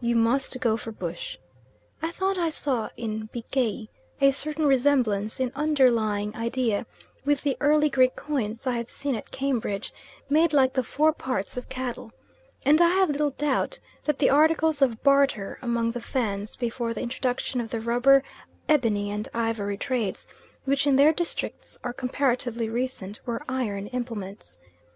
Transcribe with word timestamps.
You 0.00 0.16
must 0.16 0.58
go 0.58 0.76
for 0.76 0.90
bush. 0.90 1.38
I 2.02 2.10
thought 2.10 2.36
I 2.36 2.48
saw 2.48 2.90
in 2.96 3.28
bikei 3.32 3.86
a 4.20 4.32
certain 4.32 4.66
resemblance 4.66 5.38
in 5.38 5.52
underlying 5.54 6.34
idea 6.34 6.86
with 7.24 7.42
the 7.42 7.56
early 7.60 7.88
Greek 7.88 8.16
coins 8.16 8.66
I 8.66 8.78
have 8.78 8.90
seen 8.90 9.14
at 9.14 9.30
Cambridge, 9.30 9.94
made 10.28 10.52
like 10.52 10.72
the 10.72 10.82
fore 10.82 11.12
parts 11.12 11.56
of 11.56 11.68
cattle; 11.68 12.10
and 12.64 12.80
I 12.80 12.88
have 12.96 13.10
little 13.10 13.30
doubt 13.30 13.78
that 14.04 14.18
the 14.18 14.28
articles 14.28 14.82
of 14.82 15.04
barter 15.04 15.56
among 15.62 15.92
the 15.92 16.00
Fans 16.02 16.56
before 16.56 16.92
the 16.92 17.02
introduction 17.02 17.60
of 17.60 17.68
the 17.70 17.78
rubber, 17.80 18.24
ebony, 18.68 19.12
and 19.12 19.28
ivory 19.32 19.76
trades, 19.76 20.26
which 20.64 20.88
in 20.88 20.96
their 20.96 21.12
districts 21.12 21.78
are 21.84 21.92
comparatively 21.92 22.68
recent, 22.68 23.20
were 23.24 23.44
iron 23.48 23.86
implements. 23.86 24.58